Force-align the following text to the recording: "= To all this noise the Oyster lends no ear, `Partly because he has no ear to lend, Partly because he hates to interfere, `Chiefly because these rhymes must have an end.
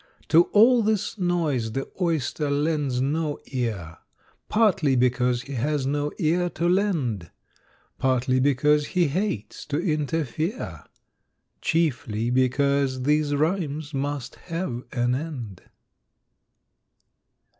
"= 0.17 0.27
To 0.29 0.45
all 0.45 0.81
this 0.81 1.19
noise 1.19 1.73
the 1.73 1.87
Oyster 2.01 2.49
lends 2.49 3.01
no 3.01 3.37
ear, 3.51 3.99
`Partly 4.49 4.97
because 4.97 5.43
he 5.43 5.53
has 5.53 5.85
no 5.85 6.11
ear 6.17 6.49
to 6.49 6.67
lend, 6.67 7.29
Partly 7.99 8.39
because 8.39 8.87
he 8.97 9.09
hates 9.09 9.63
to 9.67 9.77
interfere, 9.79 10.85
`Chiefly 11.61 12.33
because 12.33 13.03
these 13.03 13.35
rhymes 13.35 13.93
must 13.93 14.37
have 14.49 14.81
an 14.91 15.13
end. 15.13 15.61